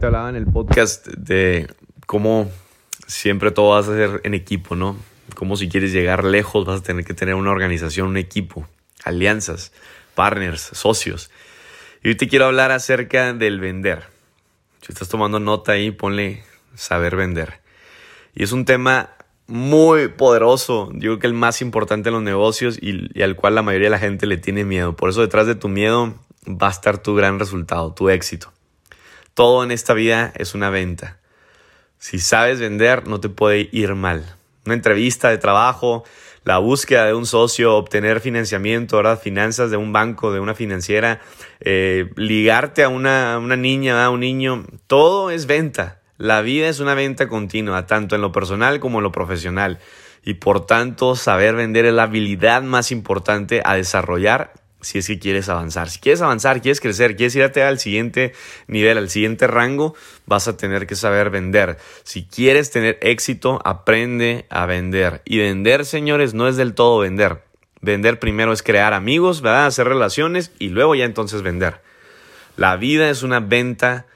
[0.00, 1.68] te hablaba en el podcast de
[2.06, 2.50] cómo
[3.06, 4.96] siempre todo vas a ser en equipo, ¿no?
[5.34, 8.66] Como si quieres llegar lejos vas a tener que tener una organización, un equipo,
[9.04, 9.72] alianzas,
[10.14, 11.30] partners, socios.
[12.02, 14.04] Y hoy te quiero hablar acerca del vender.
[14.80, 16.44] Si estás tomando nota ahí, ponle
[16.74, 17.60] saber vender.
[18.34, 19.10] Y es un tema
[19.48, 23.62] muy poderoso, yo creo que el más importante en los negocios y, al cual la
[23.62, 24.96] mayoría de la gente le tiene miedo.
[24.96, 26.14] Por eso detrás de tu miedo
[26.46, 28.50] va a estar tu gran resultado, tu éxito.
[29.34, 31.18] Todo en esta vida es una venta.
[31.98, 34.24] Si sabes vender, no te puede ir mal.
[34.64, 36.04] Una entrevista de trabajo,
[36.44, 39.20] la búsqueda de un socio, obtener financiamiento, ¿verdad?
[39.20, 41.20] finanzas de un banco, de una financiera,
[41.60, 46.00] eh, ligarte a una, una niña, a un niño, todo es venta.
[46.16, 49.78] La vida es una venta continua, tanto en lo personal como en lo profesional.
[50.22, 55.18] Y por tanto, saber vender es la habilidad más importante a desarrollar si es que
[55.18, 55.90] quieres avanzar.
[55.90, 58.32] Si quieres avanzar, quieres crecer, quieres irte al siguiente
[58.66, 59.94] nivel, al siguiente rango,
[60.26, 61.78] vas a tener que saber vender.
[62.02, 65.22] Si quieres tener éxito, aprende a vender.
[65.24, 67.42] Y vender, señores, no es del todo vender.
[67.80, 69.66] Vender primero es crear amigos, ¿verdad?
[69.66, 71.80] Hacer relaciones y luego ya entonces vender.
[72.56, 74.06] La vida es una venta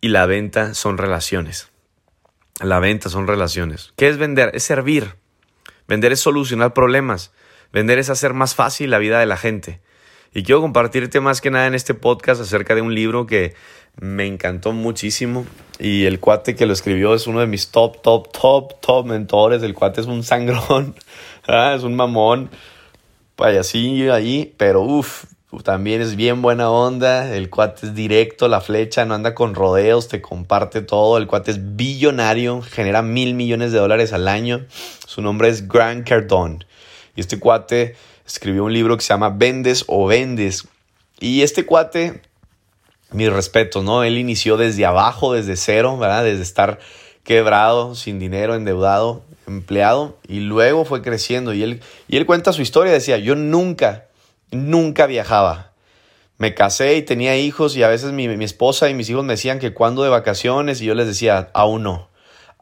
[0.00, 1.68] y la venta son relaciones.
[2.60, 3.92] La venta son relaciones.
[3.96, 4.50] ¿Qué es vender?
[4.54, 5.14] Es servir.
[5.86, 7.32] Vender es solucionar problemas.
[7.72, 9.80] Vender es hacer más fácil la vida de la gente.
[10.34, 13.54] Y quiero compartirte más que nada en este podcast acerca de un libro que
[14.00, 15.46] me encantó muchísimo.
[15.78, 19.62] Y el cuate que lo escribió es uno de mis top, top, top, top mentores.
[19.62, 20.94] El cuate es un sangrón,
[21.46, 21.74] ¿ah?
[21.76, 22.50] es un mamón,
[23.36, 25.24] payasillo ahí, pero uff,
[25.62, 27.34] también es bien buena onda.
[27.34, 31.16] El cuate es directo, la flecha, no anda con rodeos, te comparte todo.
[31.16, 34.66] El cuate es billonario, genera mil millones de dólares al año.
[35.06, 36.67] Su nombre es Grant Cardone.
[37.18, 40.68] Y este cuate escribió un libro que se llama Vendes o Vendes.
[41.18, 42.22] Y este cuate,
[43.10, 44.04] mi respeto, ¿no?
[44.04, 46.22] Él inició desde abajo, desde cero, ¿verdad?
[46.22, 46.78] Desde estar
[47.24, 50.16] quebrado, sin dinero, endeudado, empleado.
[50.28, 51.52] Y luego fue creciendo.
[51.54, 52.92] Y él, y él cuenta su historia.
[52.92, 54.06] Decía, yo nunca,
[54.52, 55.72] nunca viajaba.
[56.36, 59.32] Me casé y tenía hijos y a veces mi, mi esposa y mis hijos me
[59.32, 62.10] decían que cuando de vacaciones y yo les decía, aún no,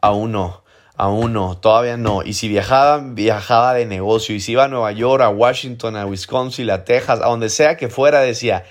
[0.01, 0.63] aún no.
[0.99, 2.23] Aún no, todavía no.
[2.23, 4.33] Y si viajaba, viajaba de negocio.
[4.33, 7.77] Y si iba a Nueva York, a Washington, a Wisconsin, a Texas, a donde sea
[7.77, 8.65] que fuera, decía,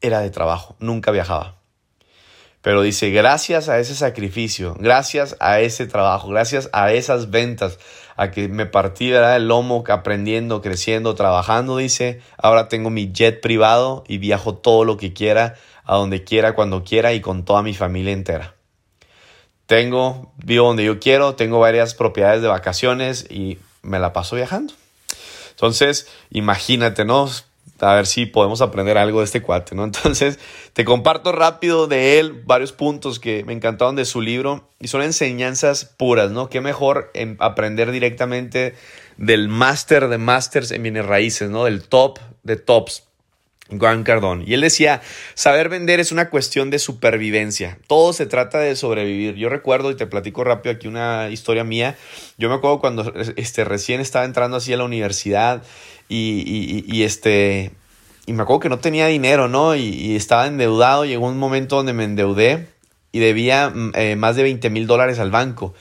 [0.00, 1.54] era de trabajo, nunca viajaba.
[2.60, 7.78] Pero dice, gracias a ese sacrificio, gracias a ese trabajo, gracias a esas ventas,
[8.16, 14.02] a que me partí el lomo aprendiendo, creciendo, trabajando, dice, ahora tengo mi jet privado
[14.08, 15.54] y viajo todo lo que quiera,
[15.84, 18.54] a donde quiera, cuando quiera y con toda mi familia entera
[19.66, 24.74] tengo, vivo donde yo quiero, tengo varias propiedades de vacaciones y me la paso viajando.
[25.50, 27.30] Entonces, imagínate, ¿no?
[27.80, 29.84] A ver si podemos aprender algo de este cuate, ¿no?
[29.84, 30.38] Entonces,
[30.72, 35.02] te comparto rápido de él varios puntos que me encantaron de su libro y son
[35.02, 36.48] enseñanzas puras, ¿no?
[36.48, 38.74] Qué mejor en aprender directamente
[39.16, 41.64] del máster de másters en bienes raíces, ¿no?
[41.64, 43.04] Del top de tops.
[43.70, 44.44] Grant Cardone.
[44.46, 45.00] Y él decía,
[45.34, 47.78] saber vender es una cuestión de supervivencia.
[47.86, 49.34] Todo se trata de sobrevivir.
[49.36, 51.96] Yo recuerdo, y te platico rápido aquí una historia mía,
[52.36, 55.62] yo me acuerdo cuando este, recién estaba entrando así a la universidad
[56.08, 57.72] y, y, este,
[58.26, 59.74] y me acuerdo que no tenía dinero, ¿no?
[59.74, 61.04] Y, estaba endeudado.
[61.04, 62.68] Llegó un momento donde me endeudé
[63.12, 65.74] y debía mm, eh, más de 20 mil dólares al banco.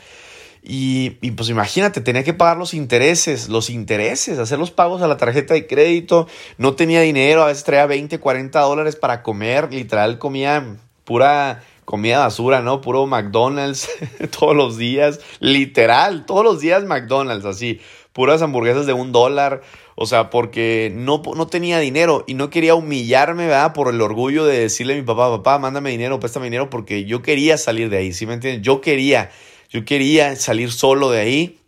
[0.66, 5.18] Y, pues imagínate, tenía que pagar los intereses, los intereses, hacer los pagos a la
[5.18, 6.28] tarjeta de crédito.
[6.58, 9.74] No tenía dinero, a veces traía 20, 40 dólares para comer.
[9.74, 12.80] Literal comía pura comida basura, ¿no?
[12.80, 13.90] Puro McDonald's
[14.40, 15.20] todos los días.
[15.42, 17.82] Literal, todos los días McDonald's, así.
[18.14, 19.64] Puras hamburguesas de un dólar.
[19.96, 23.74] O sea, porque no, no tenía dinero y no quería humillarme, ¿verdad?
[23.74, 27.22] Por el orgullo de decirle a mi papá, papá, mándame dinero, préstame dinero, porque yo
[27.22, 28.62] quería salir de ahí, ¿sí me entiendes?
[28.62, 29.30] Yo quería.
[29.74, 31.60] Yo quería salir solo de ahí.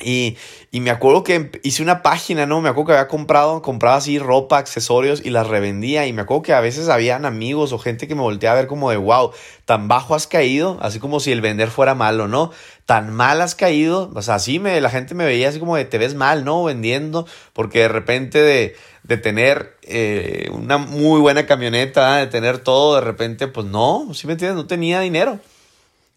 [0.00, 0.36] Y,
[0.72, 2.60] me acuerdo que hice una página, ¿no?
[2.60, 6.06] Me acuerdo que había comprado, compraba así ropa, accesorios y las revendía.
[6.06, 8.68] Y me acuerdo que a veces habían amigos o gente que me volteaba a ver
[8.68, 9.32] como de, wow,
[9.64, 12.50] tan bajo has caído, así como si el vender fuera malo, ¿no?
[12.86, 15.84] Tan mal has caído, o sea, así me, la gente me veía así como de,
[15.84, 16.64] te ves mal, ¿no?
[16.64, 22.96] Vendiendo, porque de repente de, de tener eh, una muy buena camioneta, de tener todo,
[22.96, 24.56] de repente, pues no, ¿sí me entiendes?
[24.56, 25.38] No tenía dinero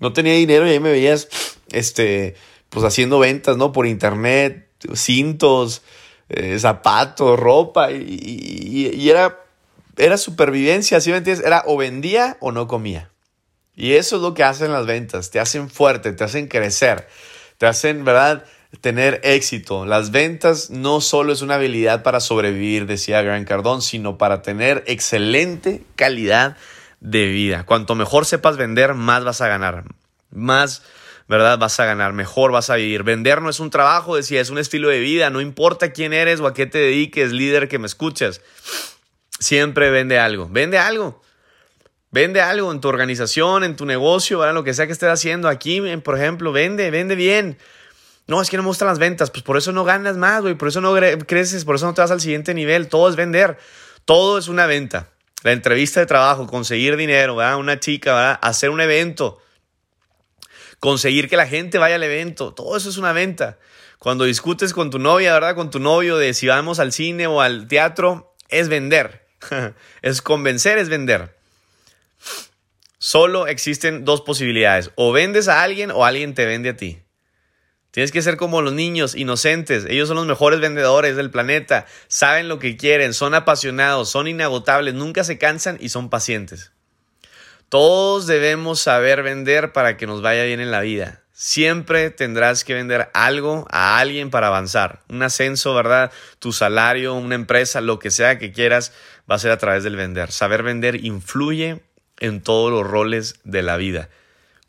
[0.01, 1.29] no tenía dinero y ahí me veías,
[1.71, 2.35] este,
[2.69, 3.71] pues haciendo ventas, ¿no?
[3.71, 5.83] Por internet, cintos,
[6.27, 9.39] eh, zapatos, ropa, y, era,
[9.97, 11.45] era supervivencia, ¿sí me entiendes?
[11.45, 13.11] Era o vendía o no comía.
[13.75, 17.07] Y eso es lo que hacen las ventas, te hacen fuerte, te hacen crecer,
[17.57, 18.43] te hacen, ¿verdad?
[18.81, 19.85] Tener éxito.
[19.85, 24.83] Las ventas no solo es una habilidad para sobrevivir, decía Gran Cardón, sino para tener
[24.87, 26.57] excelente calidad
[27.01, 27.65] de vida.
[27.65, 29.83] Cuanto mejor sepas vender, más vas a ganar.
[30.29, 30.83] Más,
[31.27, 31.59] ¿verdad?
[31.59, 33.03] Vas a ganar, mejor vas a vivir.
[33.03, 35.29] Vender no es un trabajo, decía, es un estilo de vida.
[35.29, 38.41] No importa quién eres o a qué te dediques, líder que me escuchas.
[39.39, 40.47] Siempre vende algo.
[40.49, 41.21] Vende algo.
[42.11, 44.53] Vende algo en tu organización, en tu negocio, ¿verdad?
[44.53, 47.57] lo que sea que estés haciendo aquí, por ejemplo, vende, vende bien.
[48.27, 50.55] No, es que no me gustan las ventas, pues por eso no ganas más, güey,
[50.55, 50.93] por eso no
[51.25, 52.89] creces, por eso no te vas al siguiente nivel.
[52.89, 53.57] Todo es vender,
[54.03, 55.07] todo es una venta.
[55.43, 57.35] La entrevista de trabajo, conseguir dinero.
[57.57, 58.39] Una chica, ¿verdad?
[58.41, 59.41] Hacer un evento,
[60.79, 63.57] conseguir que la gente vaya al evento, todo eso es una venta.
[63.99, 65.55] Cuando discutes con tu novia, ¿verdad?
[65.55, 69.27] Con tu novio de si vamos al cine o al teatro, es vender.
[70.01, 71.37] es convencer, es vender.
[72.97, 74.91] Solo existen dos posibilidades.
[74.95, 77.00] O vendes a alguien o alguien te vende a ti.
[77.91, 79.85] Tienes que ser como los niños, inocentes.
[79.87, 81.85] Ellos son los mejores vendedores del planeta.
[82.07, 86.71] Saben lo que quieren, son apasionados, son inagotables, nunca se cansan y son pacientes.
[87.67, 91.21] Todos debemos saber vender para que nos vaya bien en la vida.
[91.33, 95.01] Siempre tendrás que vender algo a alguien para avanzar.
[95.09, 96.11] Un ascenso, ¿verdad?
[96.39, 98.93] Tu salario, una empresa, lo que sea que quieras,
[99.29, 100.31] va a ser a través del vender.
[100.31, 101.81] Saber vender influye
[102.19, 104.09] en todos los roles de la vida.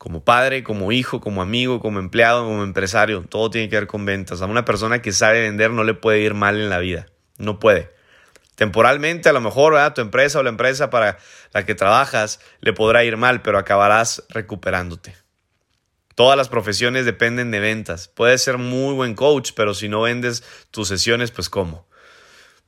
[0.03, 4.03] Como padre, como hijo, como amigo, como empleado, como empresario, todo tiene que ver con
[4.03, 4.41] ventas.
[4.41, 7.05] A una persona que sabe vender no le puede ir mal en la vida.
[7.37, 7.89] No puede.
[8.55, 11.19] Temporalmente, a lo mejor, a tu empresa o la empresa para
[11.53, 15.15] la que trabajas le podrá ir mal, pero acabarás recuperándote.
[16.15, 18.09] Todas las profesiones dependen de ventas.
[18.09, 21.87] Puedes ser muy buen coach, pero si no vendes tus sesiones, pues ¿cómo?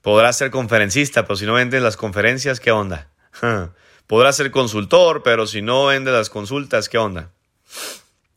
[0.02, 3.10] Podrás ser conferencista, pero si no vendes las conferencias, ¿qué onda?
[4.08, 7.32] Podrás ser consultor, pero si no vendes las consultas, ¿qué onda?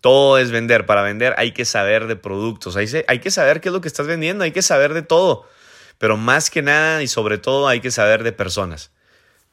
[0.01, 0.87] Todo es vender.
[0.87, 2.87] Para vender hay que saber de productos, hay,
[3.21, 5.47] que saber qué es lo que estás vendiendo, hay que saber de todo.
[5.99, 8.93] Pero más que nada y sobre todo hay que saber de personas.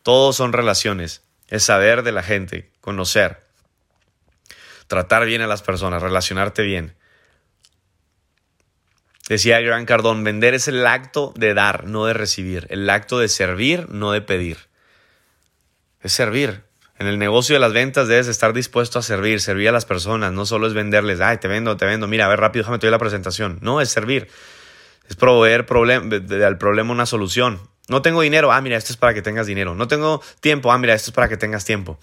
[0.03, 1.23] Todos son relaciones.
[1.47, 3.45] Es saber de la gente, conocer,
[4.88, 6.95] tratar bien a las personas, relacionarte bien.
[9.27, 13.27] Decía Gran Cardón, vender es el acto de dar, no de recibir, el acto de
[13.27, 14.57] servir, no de pedir
[16.05, 16.63] es servir.
[16.99, 20.31] En el negocio de las ventas debes estar dispuesto a servir, servir a las personas,
[20.31, 22.85] no solo es venderles, ay, te vendo, te vendo, mira, a ver rápido, déjame te
[22.85, 23.57] doy la presentación.
[23.61, 24.27] No, es servir.
[25.09, 25.65] Es proveer
[26.45, 27.59] al problema una solución.
[27.87, 29.73] No tengo dinero, ah, mira, esto es para que tengas dinero.
[29.73, 31.99] No tengo tiempo, ah, mira, esto es para que tengas tiempo.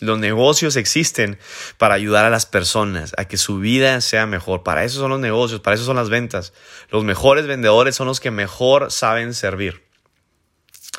[0.00, 1.38] Los negocios existen
[1.76, 4.62] para ayudar a las personas a que su vida sea mejor.
[4.62, 6.54] Para eso son los negocios, para eso son las ventas.
[6.90, 9.91] Los mejores vendedores son los que mejor saben servir.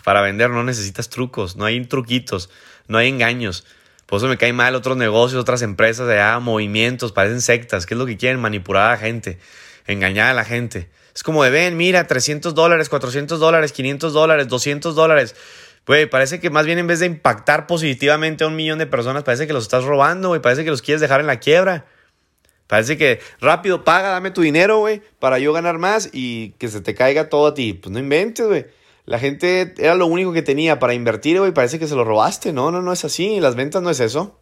[0.03, 2.49] Para vender no necesitas trucos, no hay truquitos,
[2.87, 3.65] no hay engaños.
[4.05, 7.85] Por eso me cae mal otros negocios, otras empresas, allá, movimientos, parecen sectas.
[7.85, 8.41] ¿Qué es lo que quieren?
[8.41, 9.39] Manipular a la gente,
[9.87, 10.89] engañar a la gente.
[11.15, 15.35] Es como de, ven, mira, 300 dólares, 400 dólares, 500 dólares, 200 dólares.
[15.85, 19.23] Güey, parece que más bien en vez de impactar positivamente a un millón de personas,
[19.23, 20.41] parece que los estás robando, güey.
[20.41, 21.85] Parece que los quieres dejar en la quiebra.
[22.67, 26.81] Parece que rápido paga, dame tu dinero, güey, para yo ganar más y que se
[26.81, 27.73] te caiga todo a ti.
[27.73, 28.65] Pues no inventes, güey.
[29.05, 32.53] La gente era lo único que tenía para invertir, güey, parece que se lo robaste.
[32.53, 33.39] No, no, no es así.
[33.39, 34.39] Las ventas no es eso.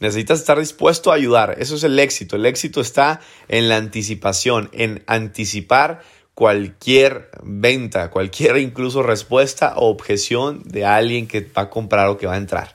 [0.00, 1.56] Necesitas estar dispuesto a ayudar.
[1.58, 2.36] Eso es el éxito.
[2.36, 6.02] El éxito está en la anticipación, en anticipar
[6.34, 12.26] cualquier venta, cualquier incluso respuesta o objeción de alguien que va a comprar o que
[12.26, 12.74] va a entrar.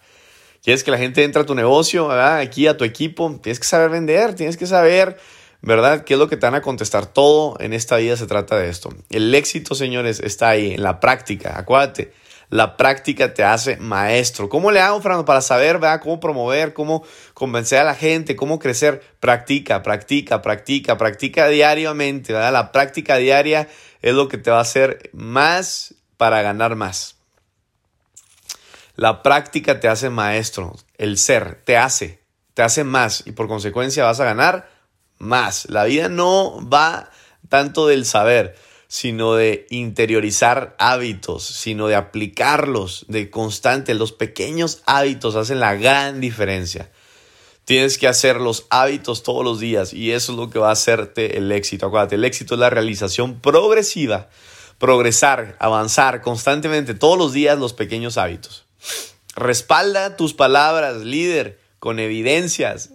[0.64, 3.90] Quieres que la gente entre a tu negocio, aquí a tu equipo, tienes que saber
[3.90, 5.18] vender, tienes que saber
[5.62, 6.04] ¿verdad?
[6.04, 7.08] ¿Qué es lo que te van a contestar?
[7.08, 8.90] Todo en esta vida se trata de esto.
[9.10, 11.58] El éxito, señores, está ahí, en la práctica.
[11.58, 12.14] Acuérdate,
[12.50, 14.48] la práctica te hace maestro.
[14.48, 16.02] ¿Cómo le hago, Fernando, para saber, ¿verdad?
[16.02, 19.02] Cómo promover, cómo convencer a la gente, cómo crecer?
[19.20, 22.54] Practica, practica, practica, practica diariamente, ¿verdad?
[22.54, 23.68] La práctica diaria
[24.02, 27.18] es lo que te va a hacer más para ganar más.
[28.96, 30.76] La práctica te hace maestro.
[30.98, 32.22] El ser te hace,
[32.54, 34.77] te hace más y por consecuencia vas a ganar
[35.18, 35.70] más.
[35.70, 37.10] La vida no va
[37.50, 38.56] tanto del saber,
[38.88, 43.94] sino de interiorizar hábitos, sino de aplicarlos de constante.
[43.94, 46.92] Los pequeños hábitos hacen la gran diferencia.
[47.66, 50.74] Tienes que hacer los hábitos todos los días y eso es lo que va a
[50.74, 51.88] hacerte el éxito.
[51.88, 54.30] Acuérdate, el éxito es la realización progresiva,
[54.78, 58.64] progresar, avanzar constantemente todos los días los pequeños hábitos.
[59.36, 62.92] Respalda tus palabras, líder, con evidencias.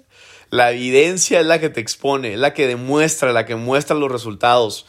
[0.52, 4.12] La evidencia es la que te expone, es la que demuestra, la que muestra los
[4.12, 4.84] resultados.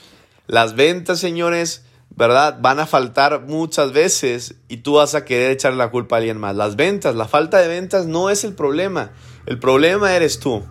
[0.46, 2.58] Las ventas, señores, ¿verdad?
[2.60, 6.38] Van a faltar muchas veces y tú vas a querer echarle la culpa a alguien
[6.38, 6.54] más.
[6.58, 9.14] Las ventas, la falta de ventas no es el problema.
[9.46, 10.66] El problema eres tú.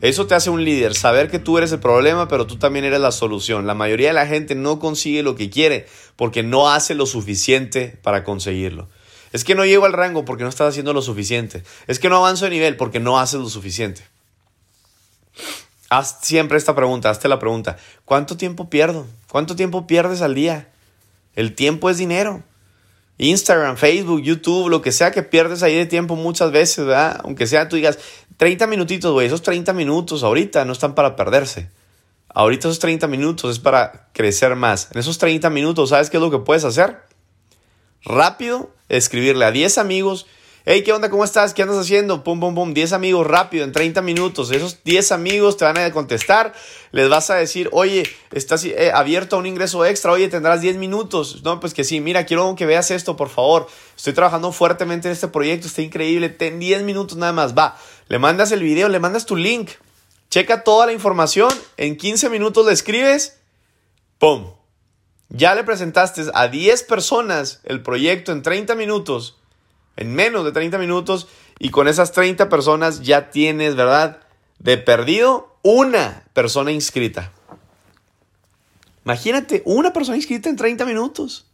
[0.00, 3.00] Eso te hace un líder, saber que tú eres el problema, pero tú también eres
[3.00, 3.66] la solución.
[3.66, 5.84] La mayoría de la gente no consigue lo que quiere
[6.16, 8.88] porque no hace lo suficiente para conseguirlo.
[9.34, 11.64] Es que no llego al rango porque no estás haciendo lo suficiente.
[11.86, 14.10] Es que no avanzo de nivel porque no haces lo suficiente.
[15.88, 17.76] Haz siempre esta pregunta, hazte la pregunta.
[18.04, 19.06] ¿Cuánto tiempo pierdo?
[19.30, 20.68] ¿Cuánto tiempo pierdes al día?
[21.34, 22.42] El tiempo es dinero.
[23.18, 27.20] Instagram, Facebook, YouTube, lo que sea que pierdes ahí de tiempo muchas veces, ¿verdad?
[27.24, 27.98] Aunque sea tú digas
[28.38, 31.70] 30 minutitos, güey, esos 30 minutos ahorita no están para perderse.
[32.34, 34.88] Ahorita esos 30 minutos es para crecer más.
[34.92, 37.02] En esos 30 minutos, ¿sabes qué es lo que puedes hacer?
[38.02, 40.26] Rápido, escribirle a 10 amigos
[40.64, 41.10] Hey, ¿qué onda?
[41.10, 41.54] ¿Cómo estás?
[41.54, 42.22] ¿Qué andas haciendo?
[42.22, 42.72] Pum, pum, pum.
[42.72, 44.52] 10 amigos rápido en 30 minutos.
[44.52, 46.54] Esos 10 amigos te van a contestar.
[46.92, 50.12] Les vas a decir, oye, estás eh, abierto a un ingreso extra.
[50.12, 51.42] Oye, tendrás 10 minutos.
[51.42, 52.00] No, pues que sí.
[52.00, 53.66] Mira, quiero que veas esto, por favor.
[53.96, 55.66] Estoy trabajando fuertemente en este proyecto.
[55.66, 56.28] Está increíble.
[56.28, 57.58] Ten 10 minutos nada más.
[57.58, 57.76] Va.
[58.06, 59.70] Le mandas el video, le mandas tu link.
[60.30, 61.50] Checa toda la información.
[61.76, 63.40] En 15 minutos le escribes.
[64.18, 64.52] ¡Pum!
[65.28, 69.41] Ya le presentaste a 10 personas el proyecto en 30 minutos
[69.96, 74.20] en menos de 30 minutos y con esas 30 personas ya tienes, ¿verdad?
[74.58, 77.32] De perdido una persona inscrita.
[79.04, 81.46] Imagínate, una persona inscrita en 30 minutos.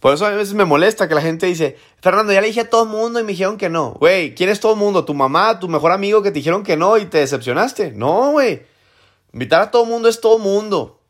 [0.00, 2.68] Por eso a veces me molesta que la gente dice, Fernando, ya le dije a
[2.68, 3.92] todo el mundo y me dijeron que no.
[3.92, 5.06] Güey, ¿quién es todo el mundo?
[5.06, 7.92] ¿Tu mamá, tu mejor amigo que te dijeron que no y te decepcionaste?
[7.92, 8.66] No, güey.
[9.32, 11.00] Invitar a todo el mundo es todo el mundo.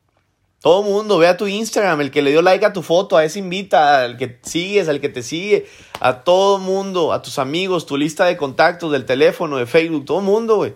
[0.64, 3.18] Todo el mundo, ve a tu Instagram, el que le dio like a tu foto,
[3.18, 5.66] a ese invita, al que sigues, al que te sigue,
[6.00, 10.20] a todo mundo, a tus amigos, tu lista de contactos del teléfono, de Facebook, todo
[10.20, 10.74] el mundo, güey.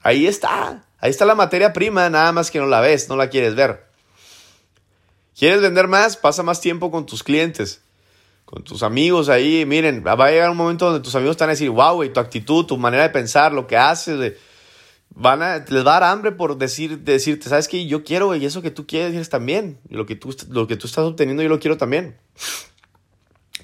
[0.00, 3.28] Ahí está, ahí está la materia prima, nada más que no la ves, no la
[3.28, 3.84] quieres ver.
[5.38, 6.16] ¿Quieres vender más?
[6.16, 7.82] Pasa más tiempo con tus clientes,
[8.46, 9.66] con tus amigos ahí.
[9.66, 12.20] Miren, va a llegar un momento donde tus amigos van a decir, wow, güey, tu
[12.20, 14.34] actitud, tu manera de pensar, lo que haces, güey
[15.10, 17.86] van a, les va a dar hambre por decir, decirte, ¿sabes qué?
[17.86, 19.78] Yo quiero, y eso que tú quieres también.
[19.88, 22.16] Lo que, tú, lo que tú estás obteniendo yo lo quiero también.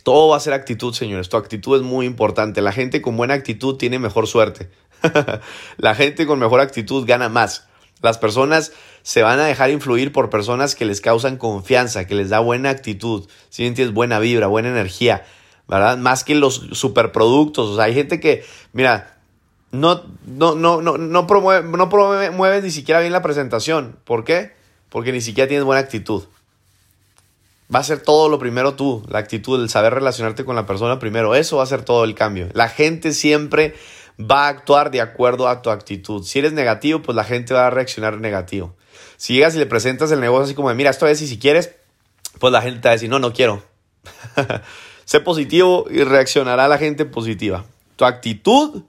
[0.03, 1.29] Todo va a ser actitud, señores.
[1.29, 2.61] Tu actitud es muy importante.
[2.63, 4.71] La gente con buena actitud tiene mejor suerte.
[5.77, 7.69] la gente con mejor actitud gana más.
[8.01, 8.73] Las personas
[9.03, 12.71] se van a dejar influir por personas que les causan confianza, que les da buena
[12.71, 15.25] actitud, si entiendes, buena vibra, buena energía,
[15.69, 15.99] ¿verdad?
[15.99, 17.71] Más que los superproductos.
[17.71, 19.12] O sea, hay gente que, mira,
[19.73, 23.97] no, no, no, no, no, promueve, no promueve, ni siquiera bien la presentación.
[24.05, 24.53] ¿Por qué?
[24.91, 26.25] Porque ni siquiera tienes buena actitud.
[27.75, 30.99] Va a ser todo lo primero tú, la actitud, el saber relacionarte con la persona
[30.99, 31.35] primero.
[31.35, 32.49] Eso va a ser todo el cambio.
[32.53, 33.75] La gente siempre
[34.21, 36.23] va a actuar de acuerdo a tu actitud.
[36.23, 38.77] Si eres negativo, pues la gente va a reaccionar negativo.
[39.17, 41.39] Si llegas y le presentas el negocio así como de, mira, esto es y si
[41.39, 41.75] quieres,
[42.39, 43.63] pues la gente te va a decir, no, no quiero.
[45.07, 47.65] sé positivo y reaccionará la gente positiva.
[47.97, 48.83] Tu actitud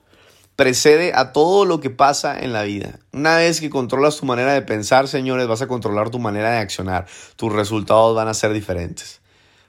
[0.56, 3.00] precede a todo lo que pasa en la vida.
[3.12, 6.60] Una vez que controlas tu manera de pensar, señores, vas a controlar tu manera de
[6.60, 7.08] accionar.
[7.36, 9.22] Tus resultados van a ser diferentes.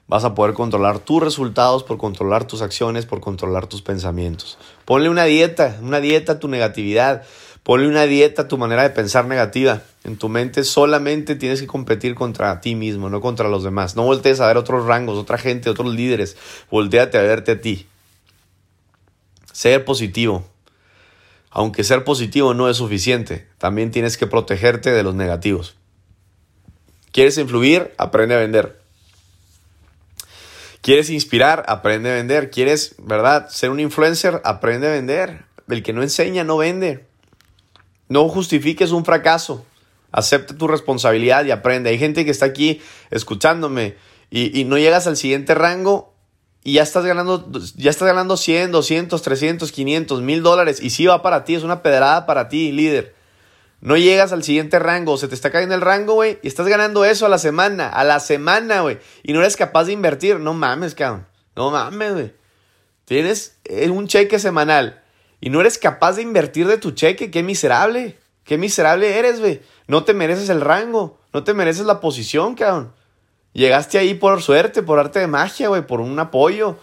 [0.07, 4.59] Vas a poder controlar tus resultados por controlar tus acciones, por controlar tus pensamientos.
[4.85, 7.23] Ponle una dieta, una dieta a tu negatividad.
[7.63, 9.81] Ponle una dieta a tu manera de pensar negativa.
[10.03, 13.95] En tu mente solamente tienes que competir contra ti mismo, no contra los demás.
[13.95, 16.37] No voltees a ver otros rangos, otra gente, otros líderes.
[16.69, 17.87] Volteate a verte a ti.
[19.51, 20.45] Ser positivo,
[21.55, 25.77] aunque ser positivo no es suficiente, también tienes que protegerte de los negativos.
[27.13, 27.93] ¿Quieres influir?
[27.97, 28.81] Aprende a vender.
[30.81, 31.63] ¿Quieres inspirar?
[31.69, 32.51] Aprende a vender.
[32.51, 34.41] ¿Quieres, verdad, ser un influencer?
[34.43, 35.45] Aprende a vender.
[35.69, 37.05] El que no enseña no vende.
[38.09, 39.65] No justifiques un fracaso.
[40.11, 41.89] Acepta tu responsabilidad y aprende.
[41.89, 42.81] Hay gente que está aquí
[43.11, 43.95] escuchándome
[44.29, 46.13] y, no llegas al siguiente rango
[46.67, 51.05] y ya estás ganando, ya estás ganando 100, 200, 300, 500, 1000 dólares y sí
[51.05, 53.13] va para ti, es una pedrada para ti, líder.
[53.81, 57.05] No llegas al siguiente rango, se te está cayendo el rango, güey, y estás ganando
[57.05, 60.55] eso a la semana, a la semana, güey, y no eres capaz de invertir, no
[60.55, 62.33] mames, cabrón, no mames, güey.
[63.05, 65.03] Tienes eh, un cheque semanal
[65.39, 69.61] y no eres capaz de invertir de tu cheque, qué miserable, qué miserable eres, güey.
[69.85, 72.91] No te mereces el rango, no te mereces la posición, cabrón.
[73.55, 76.77] Llegaste ahí por suerte, por arte de magia, güey, por un apoyo.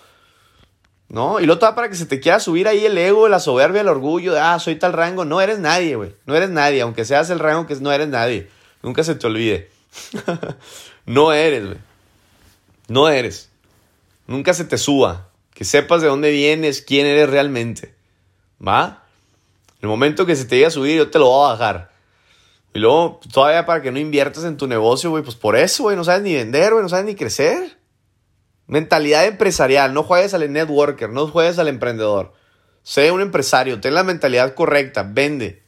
[1.07, 1.39] ¿No?
[1.39, 3.89] Y lo todo para que se te quiera subir ahí el ego, la soberbia, el
[3.89, 5.27] orgullo ah, soy tal rango.
[5.27, 6.17] No eres nadie, güey.
[6.25, 6.81] No eres nadie.
[6.81, 8.49] Aunque seas el rango que no eres nadie.
[8.83, 9.71] Nunca se te olvide.
[11.05, 11.79] no eres, güey.
[12.89, 13.51] No eres.
[14.27, 15.29] Nunca se te suba.
[15.53, 17.95] Que sepas de dónde vienes, quién eres realmente.
[18.67, 19.03] ¿Va?
[19.83, 21.92] El momento que se te llegue a subir, yo te lo voy a bajar.
[22.75, 25.97] Y luego, todavía para que no inviertas en tu negocio, güey, pues por eso, güey,
[25.97, 27.79] no sabes ni vender, güey, no sabes ni crecer.
[28.67, 32.33] Mentalidad empresarial, no juegues al networker, no juegues al emprendedor.
[32.83, 35.63] Sé un empresario, ten la mentalidad correcta, vende.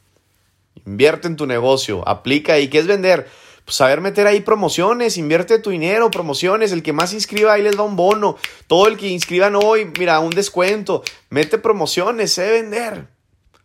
[0.86, 2.68] Invierte en tu negocio, aplica ahí.
[2.68, 3.28] ¿Qué es vender?
[3.64, 7.76] pues saber meter ahí promociones, invierte tu dinero, promociones, el que más inscriba ahí les
[7.76, 13.06] da un bono, todo el que inscriban hoy, mira, un descuento, mete promociones, sé vender.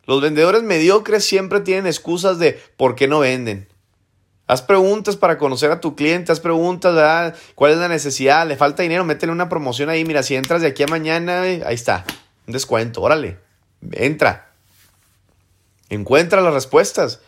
[0.10, 3.68] Los vendedores mediocres siempre tienen excusas de por qué no venden.
[4.48, 7.36] Haz preguntas para conocer a tu cliente, haz preguntas, ¿verdad?
[7.54, 8.48] ¿Cuál es la necesidad?
[8.48, 9.06] ¿Le falta dinero?
[9.06, 10.04] Métele una promoción ahí.
[10.06, 12.06] Mira, si entras de aquí a mañana, ahí está.
[12.48, 13.38] Un descuento, órale.
[13.92, 14.50] Entra.
[15.90, 17.20] Encuentra las respuestas.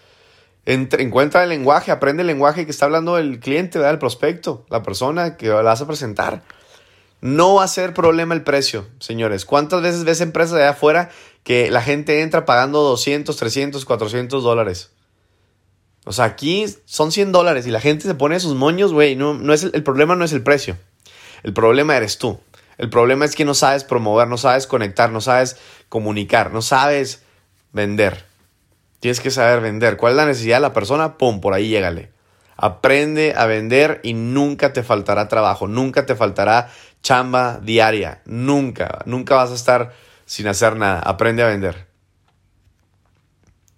[0.65, 3.93] encuentra el lenguaje, aprende el lenguaje que está hablando el cliente, ¿verdad?
[3.93, 6.41] el prospecto, la persona que la vas a presentar.
[7.21, 9.45] No va a ser problema el precio, señores.
[9.45, 11.11] ¿Cuántas veces ves empresas de allá afuera
[11.43, 14.91] que la gente entra pagando 200, 300, 400 dólares?
[16.05, 19.15] O sea, aquí son 100 dólares y la gente se pone sus moños, güey.
[19.15, 20.77] No, no es el, problema no es el precio.
[21.43, 22.39] El problema eres tú.
[22.77, 25.57] El problema es que no sabes promover, no sabes conectar, no sabes
[25.89, 27.23] comunicar, no sabes
[27.71, 28.25] vender.
[28.99, 29.97] Tienes que saber vender.
[29.97, 31.17] ¿Cuál es la necesidad de la persona?
[31.17, 32.11] Pum, por ahí llégale.
[32.57, 36.71] Aprende a vender y nunca te faltará trabajo, nunca te faltará
[37.01, 39.93] chamba diaria, nunca, nunca vas a estar
[40.31, 41.01] sin hacer nada.
[41.01, 41.87] Aprende a vender.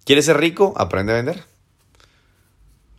[0.04, 0.72] ¿Quieres ser rico?
[0.76, 1.42] Aprende a vender.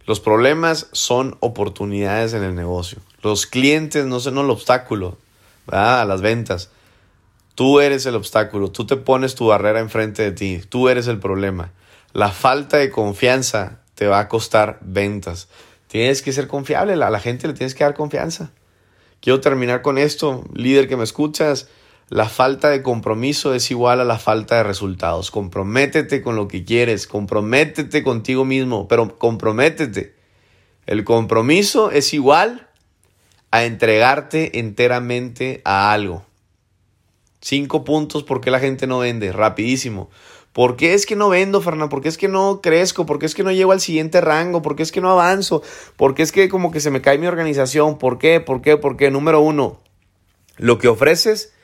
[0.05, 2.99] Los problemas son oportunidades en el negocio.
[3.21, 5.17] Los clientes no son el obstáculo
[5.71, 6.69] a las ventas.
[7.55, 11.19] Tú eres el obstáculo, tú te pones tu barrera enfrente de ti, tú eres el
[11.19, 11.71] problema.
[12.11, 15.47] La falta de confianza te va a costar ventas.
[15.87, 18.51] Tienes que ser confiable, a la gente le tienes que dar confianza.
[19.21, 21.69] Quiero terminar con esto, líder que me escuchas.
[22.09, 25.31] La falta de compromiso es igual a la falta de resultados.
[25.31, 30.13] Comprométete con lo que quieres, comprométete contigo mismo, pero comprométete.
[30.85, 32.69] El compromiso es igual
[33.49, 36.23] a entregarte enteramente a algo.
[37.41, 40.11] Cinco puntos por qué la gente no vende, rapidísimo.
[40.53, 41.89] ¿Por qué es que no vendo, Fernando?
[41.89, 43.07] ¿Por qué es que no crezco?
[43.07, 44.61] ¿Por qué es que no llego al siguiente rango?
[44.61, 45.63] ¿Por qué es que no avanzo?
[45.97, 47.97] ¿Por qué es que como que se me cae mi organización?
[47.97, 48.41] ¿Por qué?
[48.41, 48.77] ¿Por qué?
[48.77, 49.09] ¿Por qué?
[49.09, 49.81] Número uno,
[50.57, 51.54] lo que ofreces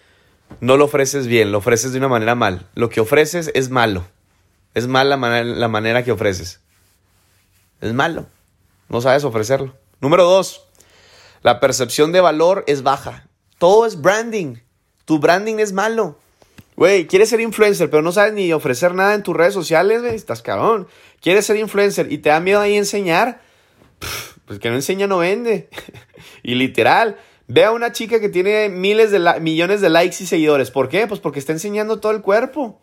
[0.60, 2.68] no lo ofreces bien, lo ofreces de una manera mal.
[2.76, 4.06] Lo que ofreces es malo.
[4.74, 6.62] Es mala la manera que ofreces.
[7.82, 8.28] Es malo.
[8.90, 9.76] No sabes ofrecerlo.
[10.00, 10.68] Número dos,
[11.44, 13.28] la percepción de valor es baja.
[13.58, 14.58] Todo es branding.
[15.06, 16.18] Tu branding es malo.
[16.76, 20.16] Güey, quieres ser influencer, pero no sabes ni ofrecer nada en tus redes sociales, güey.
[20.16, 20.88] Estás cabrón.
[21.22, 23.42] Quieres ser influencer y te da miedo ahí enseñar.
[24.46, 25.70] pues que no enseña no vende.
[26.44, 27.18] y literal,
[27.54, 30.72] Ve a una chica que tiene miles de millones de likes y seguidores.
[30.72, 31.06] ¿Por qué?
[31.06, 32.80] Pues porque está enseñando todo el cuerpo.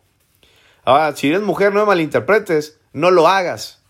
[0.84, 2.78] Ahora, si eres mujer, no me malinterpretes.
[2.92, 3.82] No lo hagas.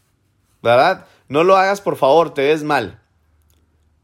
[0.63, 1.07] ¿Verdad?
[1.27, 3.03] No lo hagas, por favor, te ves mal.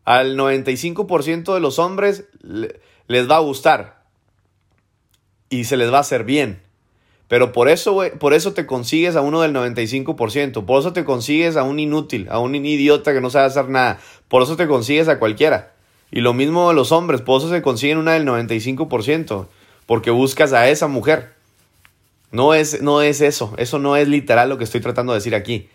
[0.05, 4.03] Al 95% de los hombres les va a gustar.
[5.51, 6.61] Y se les va a hacer bien.
[7.29, 10.65] Pero por eso, por eso te consigues a uno del 95%.
[10.65, 14.01] Por eso te consigues a un inútil, a un idiota que no sabe hacer nada.
[14.27, 15.74] Por eso te consigues a cualquiera.
[16.14, 19.48] Y lo mismo los hombres, por eso se consiguen una del 95%,
[19.85, 21.33] porque buscas a esa mujer.
[22.31, 25.35] No es, no es eso, eso no es literal lo que estoy tratando de decir
[25.35, 25.68] aquí.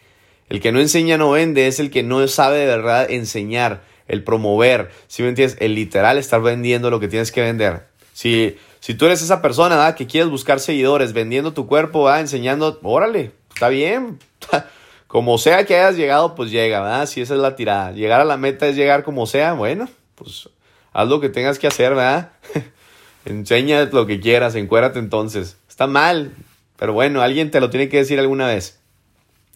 [0.47, 4.23] El que no enseña no vende, es el que no sabe de verdad enseñar, el
[4.23, 5.57] promover, si me entiendes?
[5.59, 7.87] El literal estar vendiendo lo que tienes que vender.
[8.13, 12.21] Si, si tú eres esa persona que quieres buscar seguidores vendiendo tu cuerpo, ¿verdad?
[12.21, 14.19] enseñando, órale, está bien.
[15.07, 17.07] como sea que hayas llegado, pues llega, ¿verdad?
[17.07, 17.91] Si esa es la tirada.
[17.91, 19.89] Llegar a la meta es llegar como sea, bueno,
[20.19, 20.49] pues
[20.93, 22.33] haz lo que tengas que hacer, ¿verdad?
[23.25, 25.57] Enseña lo que quieras, encuérate entonces.
[25.67, 26.33] Está mal,
[26.77, 28.79] pero bueno, alguien te lo tiene que decir alguna vez.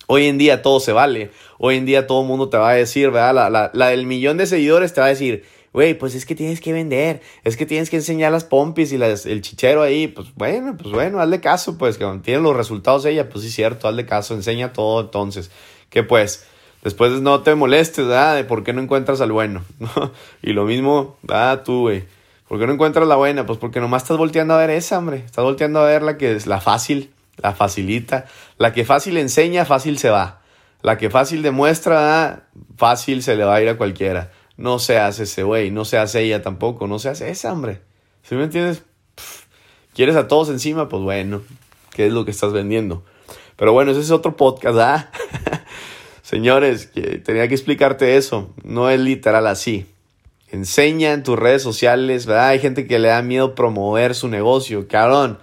[0.08, 1.32] Hoy en día todo se vale.
[1.58, 3.50] Hoy en día todo el mundo te va a decir, ¿verdad?
[3.50, 6.60] La, la, del millón de seguidores te va a decir, güey, pues es que tienes
[6.60, 10.08] que vender, es que tienes que enseñar las pompis y las, el chichero ahí.
[10.08, 13.88] Pues bueno, pues bueno, hazle caso, pues que tiene los resultados ella, pues sí, cierto,
[13.88, 15.52] hazle caso, enseña todo entonces.
[15.90, 16.46] Que pues,
[16.84, 18.36] Después no te molestes, ¿verdad?
[18.36, 19.64] De por qué no encuentras al bueno.
[20.42, 21.64] y lo mismo, ¿verdad?
[21.64, 22.04] Tú, güey.
[22.48, 23.46] ¿Por qué no encuentras la buena?
[23.46, 25.24] Pues porque nomás estás volteando a ver esa, hombre.
[25.26, 28.26] Estás volteando a ver la que es la fácil, la facilita.
[28.58, 30.42] La que fácil enseña, fácil se va.
[30.82, 32.44] La que fácil demuestra, ¿verdad?
[32.76, 34.32] fácil se le va a ir a cualquiera.
[34.58, 37.80] No seas ese güey, no seas ella tampoco, no seas esa, hombre.
[38.24, 38.84] ¿Sí me entiendes?
[39.96, 40.90] ¿Quieres a todos encima?
[40.90, 41.42] Pues bueno,
[41.92, 43.06] ¿qué es lo que estás vendiendo?
[43.56, 45.12] Pero bueno, ese es otro podcast, ¿ah?
[46.34, 46.90] Señores,
[47.24, 48.56] tenía que explicarte eso.
[48.64, 49.86] No es literal así.
[50.48, 52.48] Enseña en tus redes sociales, ¿verdad?
[52.48, 54.88] Hay gente que le da miedo promover su negocio.
[54.88, 55.38] Cabrón,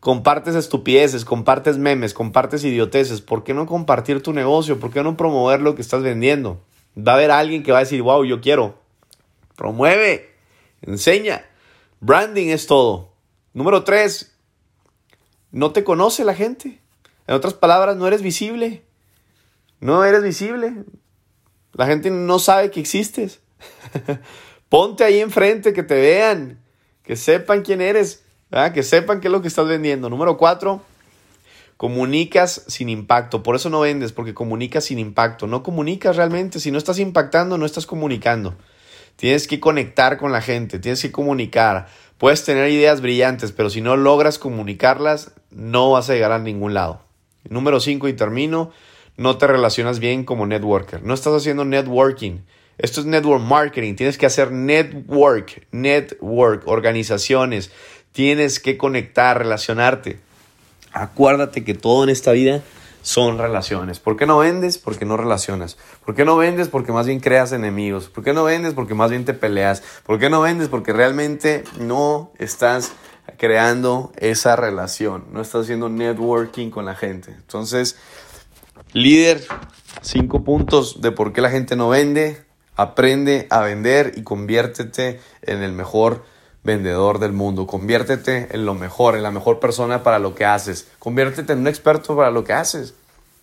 [0.00, 3.20] compartes estupideces, compartes memes, compartes idioteces.
[3.20, 4.80] ¿Por qué no compartir tu negocio?
[4.80, 6.58] ¿Por qué no promover lo que estás vendiendo?
[6.96, 8.78] Va a haber alguien que va a decir, wow, yo quiero.
[9.56, 10.30] Promueve,
[10.80, 11.44] enseña.
[12.00, 13.12] Branding es todo.
[13.52, 14.34] Número tres,
[15.50, 16.80] no te conoce la gente.
[17.26, 18.84] En otras palabras, no eres visible.
[19.80, 20.84] No eres visible.
[21.72, 23.40] La gente no sabe que existes.
[24.68, 26.60] Ponte ahí enfrente, que te vean,
[27.02, 28.22] que sepan quién eres,
[28.72, 30.08] que sepan qué es lo que estás vendiendo.
[30.10, 30.82] Número cuatro,
[31.76, 33.42] comunicas sin impacto.
[33.42, 35.46] Por eso no vendes, porque comunicas sin impacto.
[35.46, 36.60] No comunicas realmente.
[36.60, 38.54] Si no estás impactando, no estás comunicando.
[39.16, 41.88] Tienes que conectar con la gente, tienes que comunicar.
[42.16, 46.74] Puedes tener ideas brillantes, pero si no logras comunicarlas, no vas a llegar a ningún
[46.74, 47.02] lado.
[47.48, 48.72] Número 5 y termino,
[49.16, 51.02] no te relacionas bien como networker.
[51.02, 52.38] No estás haciendo networking.
[52.78, 53.94] Esto es network marketing.
[53.94, 57.70] Tienes que hacer network, network, organizaciones.
[58.12, 60.18] Tienes que conectar, relacionarte.
[60.92, 62.62] Acuérdate que todo en esta vida
[63.02, 63.98] son relaciones.
[63.98, 64.78] ¿Por qué no vendes?
[64.78, 65.76] Porque no relacionas.
[66.04, 66.68] ¿Por qué no vendes?
[66.68, 68.08] Porque más bien creas enemigos.
[68.08, 68.74] ¿Por qué no vendes?
[68.74, 69.82] Porque más bien te peleas.
[70.04, 70.68] ¿Por qué no vendes?
[70.68, 72.92] Porque realmente no estás
[73.38, 75.24] creando esa relación.
[75.32, 77.30] No estás haciendo networking con la gente.
[77.32, 77.96] Entonces,
[78.92, 79.46] líder,
[80.02, 82.44] cinco puntos de por qué la gente no vende.
[82.76, 86.24] Aprende a vender y conviértete en el mejor
[86.62, 87.66] vendedor del mundo.
[87.66, 90.88] Conviértete en lo mejor, en la mejor persona para lo que haces.
[90.98, 92.94] Conviértete en un experto para lo que haces.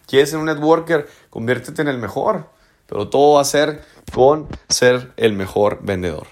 [0.07, 1.07] ¿Quieres ser un networker?
[1.29, 2.49] Conviértete en el mejor.
[2.87, 3.83] Pero todo va a ser
[4.13, 6.27] con ser el mejor vendedor.